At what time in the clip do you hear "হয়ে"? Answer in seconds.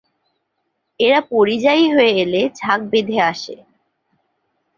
1.93-2.13